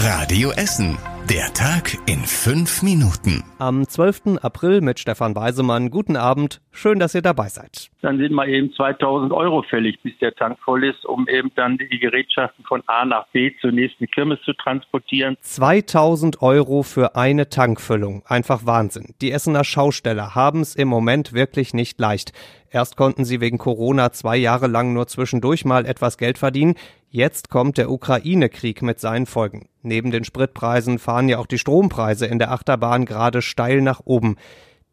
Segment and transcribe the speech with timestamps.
[0.00, 0.96] Radio Essen.
[1.28, 3.42] Der Tag in fünf Minuten.
[3.58, 4.38] Am 12.
[4.40, 5.90] April mit Stefan Weisemann.
[5.90, 6.60] Guten Abend.
[6.70, 7.90] Schön, dass ihr dabei seid.
[8.00, 11.78] Dann sind wir eben 2000 Euro fällig, bis der Tank voll ist, um eben dann
[11.78, 15.36] die Gerätschaften von A nach B zur nächsten Kirmes zu transportieren.
[15.40, 18.22] 2000 Euro für eine Tankfüllung.
[18.26, 19.16] Einfach Wahnsinn.
[19.20, 22.32] Die Essener Schausteller haben es im Moment wirklich nicht leicht.
[22.70, 26.74] Erst konnten sie wegen Corona zwei Jahre lang nur zwischendurch mal etwas Geld verdienen.
[27.10, 29.68] Jetzt kommt der Ukraine-Krieg mit seinen Folgen.
[29.82, 34.36] Neben den Spritpreisen fahren ja auch die Strompreise in der Achterbahn gerade steil nach oben.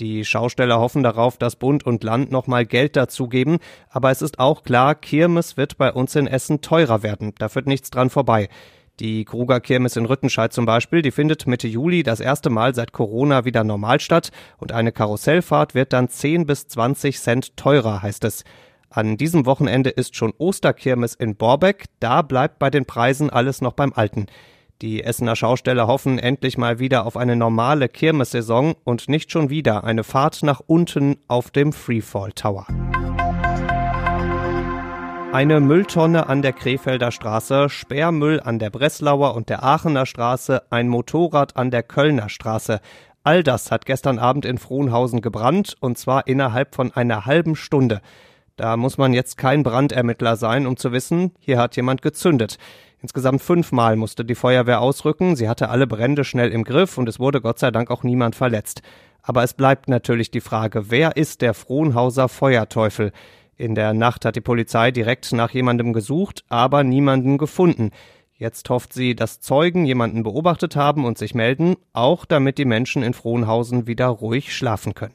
[0.00, 4.62] Die Schausteller hoffen darauf, dass Bund und Land nochmal Geld dazugeben, aber es ist auch
[4.62, 7.34] klar, Kirmes wird bei uns in Essen teurer werden.
[7.38, 8.48] Da führt nichts dran vorbei.
[9.00, 12.92] Die Kruger Kirmes in Rüttenscheid zum Beispiel, die findet Mitte Juli das erste Mal seit
[12.92, 18.24] Corona wieder normal statt und eine Karussellfahrt wird dann 10 bis 20 Cent teurer, heißt
[18.24, 18.44] es.
[18.90, 23.72] An diesem Wochenende ist schon Osterkirmes in Borbeck, da bleibt bei den Preisen alles noch
[23.72, 24.26] beim Alten.
[24.82, 29.84] Die Essener Schausteller hoffen endlich mal wieder auf eine normale Kirmessaison und nicht schon wieder
[29.84, 32.66] eine Fahrt nach unten auf dem Freefall Tower.
[35.32, 40.88] Eine Mülltonne an der Krefelder Straße, Sperrmüll an der Breslauer und der Aachener Straße, ein
[40.88, 42.80] Motorrad an der Kölner Straße.
[43.24, 48.02] All das hat gestern Abend in Frohnhausen gebrannt und zwar innerhalb von einer halben Stunde.
[48.56, 52.58] Da muss man jetzt kein Brandermittler sein, um zu wissen, hier hat jemand gezündet.
[53.00, 57.18] Insgesamt fünfmal musste die Feuerwehr ausrücken, sie hatte alle Brände schnell im Griff und es
[57.18, 58.82] wurde Gott sei Dank auch niemand verletzt.
[59.22, 63.12] Aber es bleibt natürlich die Frage, wer ist der Frohnhauser Feuerteufel?
[63.58, 67.90] In der Nacht hat die Polizei direkt nach jemandem gesucht, aber niemanden gefunden.
[68.34, 73.02] Jetzt hofft sie, dass Zeugen jemanden beobachtet haben und sich melden, auch damit die Menschen
[73.02, 75.14] in Frohnhausen wieder ruhig schlafen können.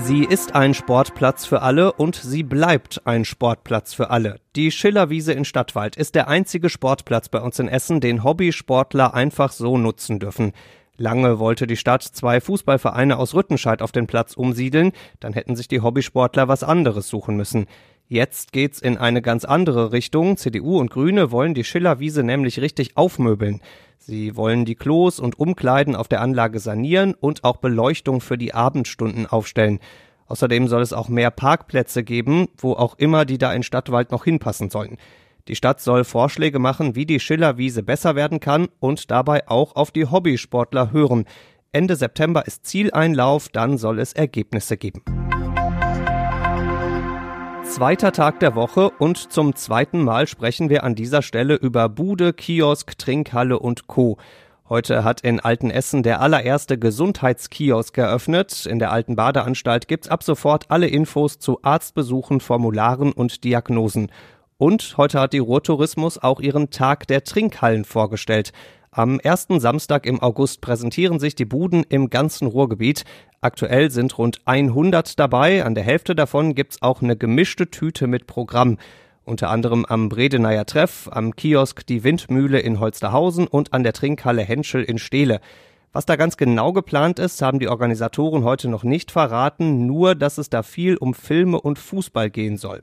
[0.00, 4.40] Sie ist ein Sportplatz für alle und sie bleibt ein Sportplatz für alle.
[4.56, 9.52] Die Schillerwiese in Stadtwald ist der einzige Sportplatz bei uns in Essen, den Hobbysportler einfach
[9.52, 10.52] so nutzen dürfen.
[11.00, 14.90] Lange wollte die Stadt zwei Fußballvereine aus Rüttenscheid auf den Platz umsiedeln,
[15.20, 17.66] dann hätten sich die Hobbysportler was anderes suchen müssen.
[18.08, 20.36] Jetzt geht's in eine ganz andere Richtung.
[20.36, 23.60] CDU und Grüne wollen die Schillerwiese nämlich richtig aufmöbeln.
[23.98, 28.54] Sie wollen die Klos und Umkleiden auf der Anlage sanieren und auch Beleuchtung für die
[28.54, 29.78] Abendstunden aufstellen.
[30.26, 34.24] Außerdem soll es auch mehr Parkplätze geben, wo auch immer die da in Stadtwald noch
[34.24, 34.96] hinpassen sollen.
[35.48, 39.90] Die Stadt soll Vorschläge machen, wie die Schillerwiese besser werden kann und dabei auch auf
[39.90, 41.24] die Hobbysportler hören.
[41.72, 45.02] Ende September ist Zieleinlauf, dann soll es Ergebnisse geben.
[47.64, 52.34] Zweiter Tag der Woche und zum zweiten Mal sprechen wir an dieser Stelle über Bude,
[52.34, 54.18] Kiosk, Trinkhalle und Co.
[54.68, 58.66] Heute hat in Altenessen der allererste Gesundheitskiosk eröffnet.
[58.66, 64.10] In der alten Badeanstalt gibt's ab sofort alle Infos zu Arztbesuchen, Formularen und Diagnosen.
[64.60, 68.52] Und heute hat die Ruhrtourismus auch ihren Tag der Trinkhallen vorgestellt.
[68.90, 73.04] Am ersten Samstag im August präsentieren sich die Buden im ganzen Ruhrgebiet.
[73.40, 75.64] Aktuell sind rund 100 dabei.
[75.64, 78.78] An der Hälfte davon gibt's auch eine gemischte Tüte mit Programm.
[79.22, 84.42] Unter anderem am Bredeneier Treff, am Kiosk Die Windmühle in Holsterhausen und an der Trinkhalle
[84.42, 85.40] Henschel in Steele.
[85.92, 90.36] Was da ganz genau geplant ist, haben die Organisatoren heute noch nicht verraten, nur dass
[90.36, 92.82] es da viel um Filme und Fußball gehen soll.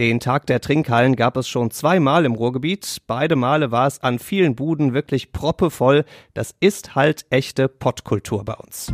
[0.00, 3.02] Den Tag der Trinkhallen gab es schon zweimal im Ruhrgebiet.
[3.06, 6.06] Beide Male war es an vielen Buden wirklich proppevoll.
[6.32, 8.90] Das ist halt echte Pottkultur bei uns.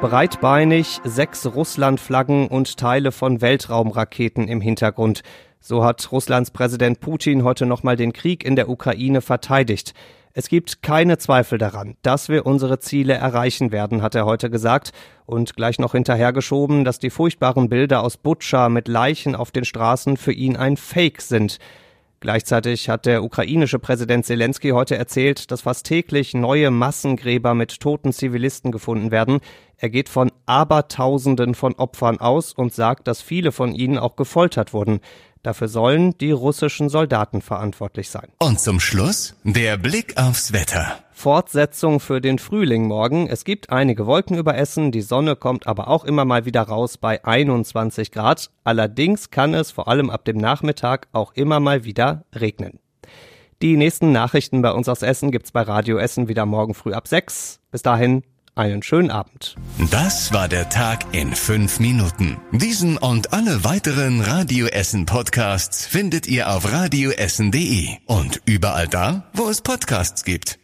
[0.00, 5.24] Breitbeinig, sechs Russlandflaggen und Teile von Weltraumraketen im Hintergrund.
[5.58, 9.92] So hat Russlands Präsident Putin heute nochmal den Krieg in der Ukraine verteidigt.
[10.34, 14.92] Es gibt keine Zweifel daran, dass wir unsere Ziele erreichen werden, hat er heute gesagt
[15.26, 20.16] und gleich noch hinterhergeschoben, dass die furchtbaren Bilder aus Butscha mit Leichen auf den Straßen
[20.16, 21.58] für ihn ein Fake sind.
[22.20, 28.12] Gleichzeitig hat der ukrainische Präsident Zelensky heute erzählt, dass fast täglich neue Massengräber mit toten
[28.12, 29.40] Zivilisten gefunden werden.
[29.76, 34.72] Er geht von Abertausenden von Opfern aus und sagt, dass viele von ihnen auch gefoltert
[34.72, 35.00] wurden.
[35.42, 38.28] Dafür sollen die russischen Soldaten verantwortlich sein.
[38.38, 40.98] Und zum Schluss der Blick aufs Wetter.
[41.12, 43.26] Fortsetzung für den Frühling morgen.
[43.26, 46.96] Es gibt einige Wolken über Essen, die Sonne kommt aber auch immer mal wieder raus
[46.96, 48.50] bei 21 Grad.
[48.64, 52.78] Allerdings kann es vor allem ab dem Nachmittag auch immer mal wieder regnen.
[53.62, 57.06] Die nächsten Nachrichten bei uns aus Essen gibt's bei Radio Essen wieder morgen früh ab
[57.06, 57.60] 6.
[57.70, 58.24] Bis dahin,
[58.54, 59.56] einen schönen Abend.
[59.90, 62.38] Das war der Tag in fünf Minuten.
[62.52, 69.48] Diesen und alle weiteren Radio Essen Podcasts findet ihr auf radioessen.de und überall da, wo
[69.48, 70.58] es Podcasts gibt.